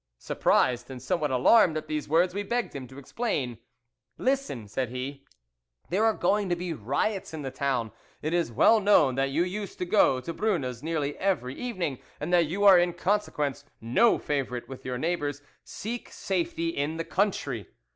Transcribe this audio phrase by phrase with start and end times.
[0.17, 3.59] Surprised and somewhat alarmed at these words, we begged him to explain.
[4.17, 5.23] 'Listen,' said he;
[5.91, 7.91] 'there are going to be riots in the town;
[8.23, 12.33] it is well known that you used to go to Brune's nearly every evening, and
[12.33, 17.67] that you are in consequence no favourite with your neighbours; seek safety in the country.